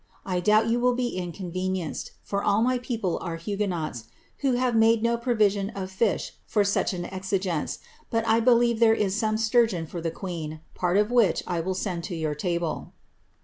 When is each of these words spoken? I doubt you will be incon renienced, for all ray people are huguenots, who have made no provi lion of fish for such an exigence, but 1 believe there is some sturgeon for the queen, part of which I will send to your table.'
I 0.25 0.39
doubt 0.39 0.65
you 0.67 0.79
will 0.79 0.95
be 0.95 1.15
incon 1.21 1.53
renienced, 1.53 2.09
for 2.23 2.43
all 2.43 2.63
ray 2.63 2.79
people 2.79 3.19
are 3.21 3.35
huguenots, 3.37 4.05
who 4.39 4.53
have 4.53 4.75
made 4.75 5.03
no 5.03 5.15
provi 5.15 5.49
lion 5.49 5.69
of 5.75 5.91
fish 5.91 6.39
for 6.47 6.63
such 6.63 6.91
an 6.91 7.05
exigence, 7.05 7.77
but 8.09 8.25
1 8.25 8.43
believe 8.43 8.79
there 8.79 8.95
is 8.95 9.15
some 9.15 9.37
sturgeon 9.37 9.85
for 9.85 10.01
the 10.01 10.09
queen, 10.09 10.61
part 10.73 10.97
of 10.97 11.11
which 11.11 11.43
I 11.45 11.59
will 11.59 11.75
send 11.75 12.03
to 12.05 12.15
your 12.15 12.33
table.' 12.33 12.93